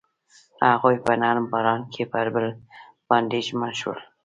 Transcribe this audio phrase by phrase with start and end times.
[0.71, 2.45] هغوی په نرم باران کې پر بل
[3.09, 3.99] باندې ژمن شول.